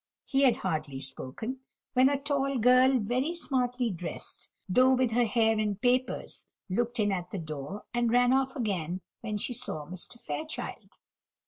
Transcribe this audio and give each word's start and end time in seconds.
He 0.23 0.41
had 0.41 0.55
hardly 0.65 0.99
spoken, 0.99 1.59
when 1.93 2.09
a 2.09 2.19
tall 2.19 2.57
girl, 2.57 2.97
very 2.97 3.35
smartly 3.35 3.91
dressed, 3.91 4.49
though 4.67 4.95
with 4.95 5.11
her 5.11 5.25
hair 5.25 5.59
in 5.59 5.75
papers, 5.75 6.47
looked 6.71 6.99
in 6.99 7.11
at 7.11 7.29
the 7.29 7.37
door, 7.37 7.83
and 7.93 8.09
ran 8.11 8.33
off 8.33 8.55
again 8.55 9.01
when 9.19 9.37
she 9.37 9.53
saw 9.53 9.85
Mr. 9.85 10.19
Fairchild. 10.19 10.97